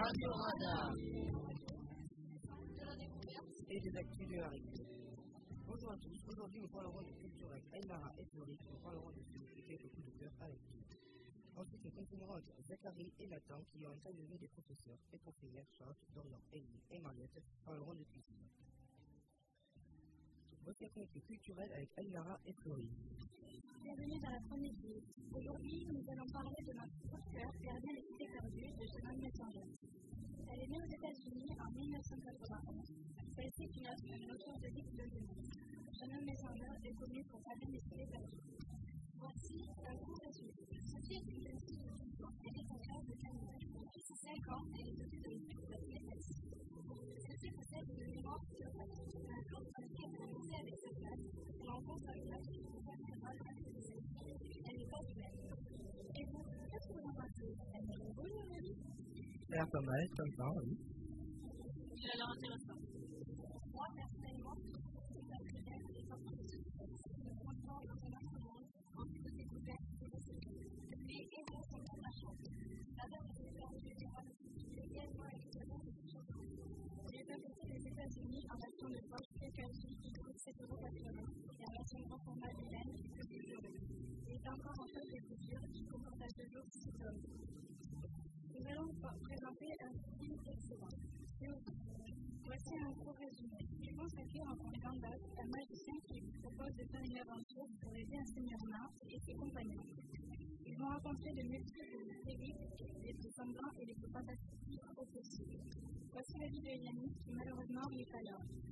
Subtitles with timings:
[0.00, 0.96] Radio Radar.
[3.68, 4.64] Et des actus de Harry.
[5.66, 6.18] Bonjour à tous.
[6.26, 8.58] Aujourd'hui, nous parlerons de culture avec Aymara et Floris.
[8.72, 10.80] Nous parlerons de films et quelques coups de cœur avec nous.
[11.54, 15.96] Ensuite, nous continuerons avec Zachary et Nathan qui ont interviewé des professeurs et professeurs Charles,
[16.14, 18.48] Dorian, Ellie et Mariette parleront de cuisine.
[20.64, 22.88] Voici un compte culturel avec Aymara et Floris.
[23.82, 25.00] Bienvenue dans la vidéo.
[25.32, 26.59] Aujourd'hui, nous allons parler
[34.10, 35.42] Une auteure de livres de l'humour.
[35.94, 38.42] Shannon Messenger est connue pour Gardien des cités perdues.
[39.20, 40.52] Voici un court résumé.
[40.82, 42.34] Sophie est une jeune fille de 12 ans.
[42.40, 43.54] Elle est en classe de Canada.
[43.60, 46.26] Depuis 5 ans, elle est dotée de l'équipe de la CFS.
[47.26, 49.12] Sophie possède une mémoire surprenante.
[49.30, 51.24] Un jour, dans lequel elle a commencé avec sa classe,
[51.60, 52.70] elle rencontre un classe qui est
[54.70, 55.38] elle n'est pas humaine.
[56.14, 59.80] Et vous, qu'est-ce que vous en pensez Elle est drôle, Marie Ça a l'air pas
[59.80, 60.76] mal, comme ça, oui.
[61.96, 62.69] Il a l'air intéressant.
[80.50, 83.74] Qui coûte 7,80 euros et en version grand format de coûte 10 euros.
[84.26, 87.22] Il est encore en phase de couture, qui comporte à ce jour 6 hommes.
[88.50, 88.90] Nous allons
[89.22, 90.96] présenter un film excellent.
[92.44, 93.62] Voici un court résumé.
[93.80, 98.16] Il consacré en Gandalf, un magicien qui vous propose de faire une aventure pour aider
[98.16, 99.86] un seigneur nain et ses compagnons.
[100.66, 102.58] Ils vont rencontrer de multiples périls,
[103.04, 105.62] les plus sanglants et les plus fantastiques au possible.
[106.12, 108.69] Voici la vie de Yannick qui malheureusement n'est pas là.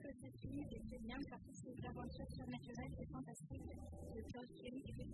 [0.00, 4.52] Que ce film est très bien car toutes ces aventures surnaturelles et fantastiques de George
[4.56, 5.10] Kelly et.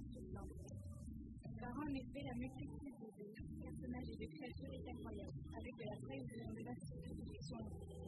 [1.61, 5.97] Par en effet, la multitude de personnages et de créatures est incroyable, avec de la
[6.07, 7.59] trahison, de la science-fiction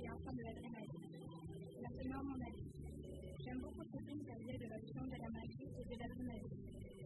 [0.02, 1.02] et enfin de l'adrénaline.
[1.82, 2.70] Maintenant, mon avis.
[3.42, 5.94] J'aime beaucoup ce film car il y a de l'action, de la magie et de
[5.98, 6.56] l'adrénaline.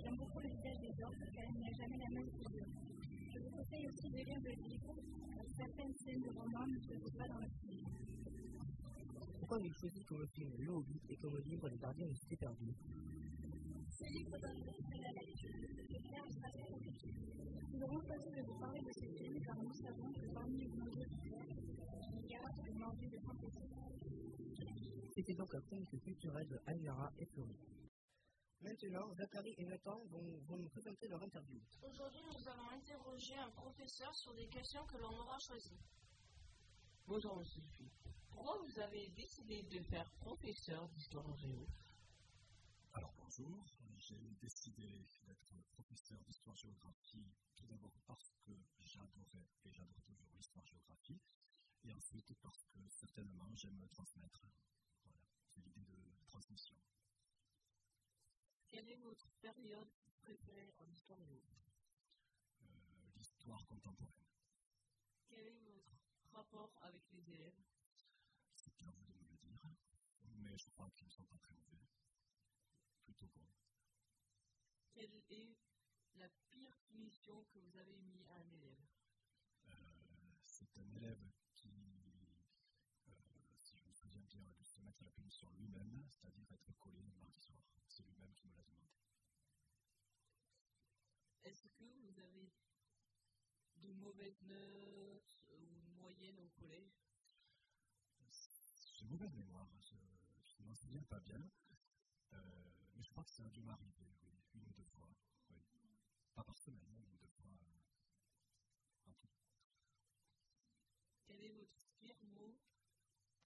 [0.04, 2.68] J'aime beaucoup le visage des orques car il n'y a jamais la même figure.
[3.32, 4.94] Je vous conseille aussi de lire le livre,
[5.32, 7.71] car certaines scènes de roman ne se trouvent pas dans le film.
[9.52, 12.74] Pourquoi j'ai choisi comme film Le Hobbit et comme livre Les Gardiens des Cités Perdues
[13.90, 15.66] Ce livre donne de la lecture, de
[16.40, 17.12] faire compliqué.
[17.70, 20.88] Nous aurons choisi de vous parler de ce film car nous savons que parmi vos
[20.88, 21.44] auditeurs,
[22.16, 23.68] il y a une envie de fantaisie.
[25.14, 27.60] C'était donc un conte culturel de Aymara et Floris.
[28.62, 31.60] Maintenant, Zachary et Nathan vont, vont nous présenter leur interview.
[31.82, 35.76] Aujourd'hui, nous allons interroger un professeur sur des questions que l'on aura choisies.
[37.06, 37.90] Bonjour, Sophie.
[38.30, 41.66] Pourquoi vous avez décidé de faire professeur d'histoire géo?
[42.94, 43.66] Alors bonjour,
[43.98, 47.26] j'ai décidé d'être professeur d'histoire-géographie
[47.56, 48.52] tout d'abord parce que
[48.84, 51.20] j'adorais et j'adore toujours l'histoire-géographie
[51.84, 54.46] et ensuite parce que certainement j'aime transmettre.
[55.04, 56.76] Voilà, c'est l'idée de transmission.
[58.68, 61.42] Quelle est votre période préférée en histoire géo?
[62.62, 64.31] Euh, l'histoire contemporaine,
[66.42, 67.62] rapport avec les élèves
[68.56, 69.60] c'est bien vous de me le dire,
[70.38, 71.86] mais je crois qu'ils ne sont pas très mauvais.
[73.04, 73.46] Plutôt bon.
[74.92, 75.56] Quelle est
[76.16, 78.88] la pire punition que vous avez mis à un élève?
[79.68, 81.70] Euh, c'est un élève qui,
[83.06, 83.12] euh,
[83.62, 87.02] si je me souviens bien, a dû se mettre la punition lui-même, c'est-à-dire être collé
[87.02, 87.62] le mardi soir.
[87.86, 88.90] C'est lui-même qui me l'a demandé.
[91.44, 92.50] Est-ce que vous avez
[93.82, 95.41] de mauvaises notes?
[96.02, 96.98] Ou moyennes au collège?
[98.94, 99.94] J'ai mauvaise mémoire, je
[100.62, 101.40] ne m'en souviens pas bien,
[102.32, 102.38] euh,
[102.96, 105.08] mais je crois que ça a dû m'arriver, oui, une ou deux fois.
[105.50, 105.56] Oui.
[106.34, 107.46] Pas par semaine, mais une ou deux fois.
[107.46, 109.28] euh, en tout.
[111.26, 112.56] Quel est votre pire mot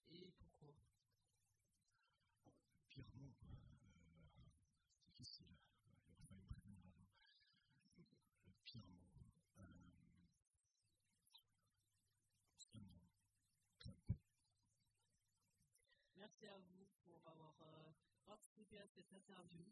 [0.08, 0.74] et pourquoi
[2.88, 4.28] Pire mot, euh,
[4.94, 5.46] c'est difficile.
[6.08, 7.06] Il aurait fallu me prévenir avant.
[8.46, 9.02] Le pire mot.
[9.58, 9.62] Euh,
[12.58, 13.00] c'est un mot.
[13.78, 13.96] Trump.
[16.36, 17.92] Merci à vous pour avoir euh,
[18.26, 19.64] participé à cette interview.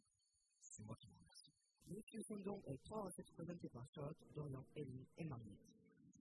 [0.63, 1.53] C'est moi qui vous remercie.
[1.87, 5.61] Nous sommes donc avec trois recettes présentées par Charlotte, Dorian, Ellie et Mariette.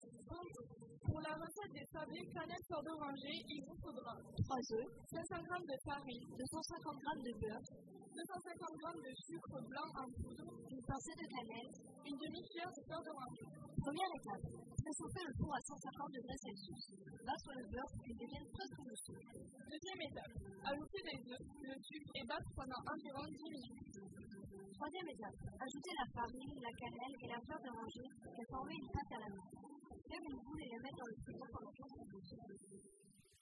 [0.01, 5.63] Pour la recette des sablés canettes sort d'oranger, il vous faudra 3 œufs, 500 g
[5.63, 7.63] de farine, 250 g de beurre,
[8.11, 11.71] 250 g de sucre blanc en poudre, une pincée de cannelle,
[12.03, 13.62] une demi-cuillère de beurre d'oranger.
[13.83, 14.47] Première étape,
[14.79, 16.83] préchauffer le four à 150 degrés Celsius.
[17.27, 19.19] Battre le beurre pour qu'il devienne presque mousseux.
[19.67, 20.35] Deuxième étape,
[20.71, 23.99] ajouter des œufs, le sucre et battre pendant environ 10 minutes.
[24.71, 29.11] Troisième étape, ajouter la farine, la cannelle et la fleur d'oranger et former une pâte
[29.11, 29.47] à la main.
[29.51, 31.93] faire une boule et la mettre dans le frigo pendant 15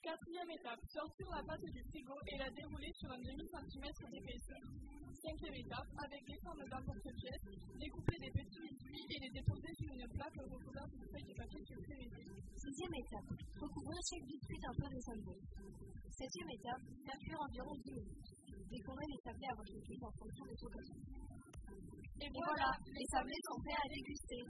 [0.02, 4.66] Quatrième étape, sortir la pâte du frigo et la dérouler sur un demi-centimètre d'épaisseur.
[5.22, 7.46] Cinquième étape, avec les formes d'un porte-pièce,
[7.78, 10.02] découper des petits biscuits et les déposer sur une
[12.62, 13.26] Sixième étape,
[13.58, 15.34] recouvrir chaque biscuit d'un peu de sable.
[16.14, 18.30] Septième étape, faire cuire environ 10 minutes.
[18.70, 20.70] Décorer les sablés à votre équipe en fonction de vos
[22.22, 24.42] Et voilà, les sablés sont prêts à déguster.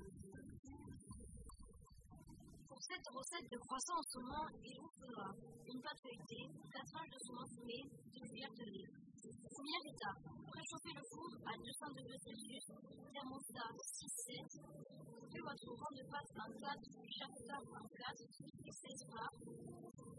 [2.68, 5.28] Pour cette recette de croissant au saumon, il vous faudra
[5.72, 9.01] une pâte feuilletée, 4 tranches de saumon fumé, une cuillère de lait.
[9.22, 10.18] Première étape,
[10.50, 12.66] préchauffer le four à 200 degrés Celsius,
[13.14, 14.58] thermostat 6-7.
[14.58, 19.38] Coupez votre rond de pâte en 4, chaque table en 4, et 16 parts.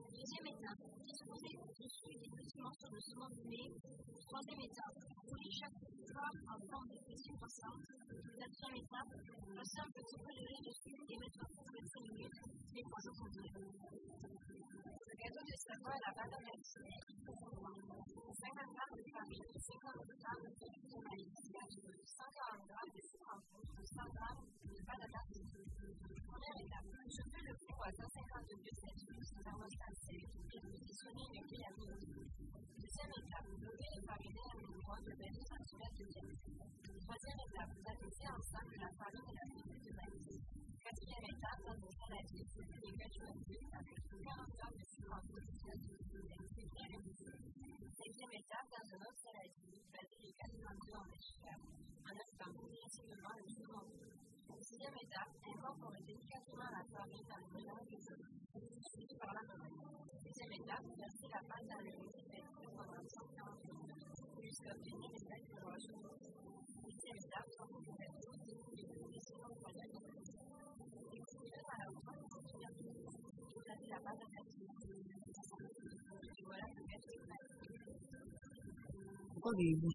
[0.07, 3.75] Deuxième étape, disposez dessus des petits morceaux de saumon fumé.
[4.23, 4.95] Troisième étape,
[5.27, 7.79] roulez chaque part en forme de petits croissants.
[8.39, 9.11] Quatrième étape,
[9.51, 12.39] passez un petit peu de lait dessus et mettre au four 25 minutes,
[12.71, 13.51] les trois au complet.
[13.51, 16.43] Le gâteau de Savoie à la pâte à
[37.03, 40.72] Troisième étape, vous abaissez ensemble la farine et la farine de maïs.
[54.73, 58.25] Sixième étape, la farine dans le mélange de l'eau,
[58.81, 59.69] suivi par la main.
[60.17, 64.01] Septième étape, versez la pâte dans le récipient pendant 140 minutes
[64.41, 65.93] jusqu'à obtenir une belle broche.
[66.89, 68.57] Huitième étape, sortez le gâteau et
[68.97, 70.01] progressivement au poignet de
[71.13, 72.89] Découpez-le dans la hauteur de votre gâteau.
[73.53, 74.41] Éclatez la pâte à.
[79.37, 79.93] Pourquoi avez-vous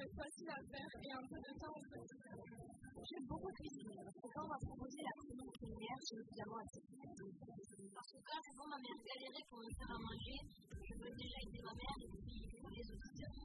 [0.00, 1.76] Recettes faciles à faire et un peu de temps.
[3.04, 4.00] J'aime beaucoup cuisiner.
[4.00, 6.96] Quand on m'a proposé la cuisine culinaire, j'ai évidemment accepté.
[7.04, 10.40] Parce que quand je vois ma mère galérer pour me faire à manger,
[10.88, 13.36] je veux déjà aider ma mère et puis pour les auditeurs.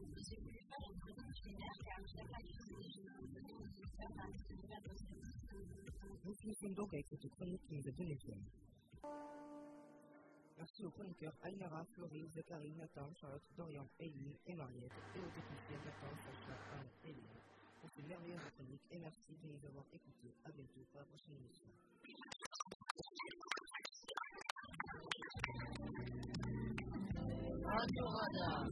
[0.00, 3.54] Et j'ai voulu faire une cuisine culinaire car j'aime la cuisine et je veux donner
[3.60, 5.20] aux auditeurs dans cette nouvelle recette.
[6.24, 9.39] Nous finissons donc avec cette chronique qui nous a donné forme.
[10.60, 15.80] Merci aux chroniqueurs Almara, Florie, Zachary, Nathan, Charlotte, Dorian, Eileen et Mariette, et aux techniciens
[15.86, 17.40] Nathan, Sacha, Anne et Léa
[17.80, 20.34] pour ces merveilleuses chroniques et merci de nous avoir écoutés.
[20.44, 21.66] À bientôt pour la prochaine émission.
[27.64, 28.68] Radio Radar.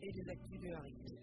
[0.00, 1.17] Et les actus de Harry.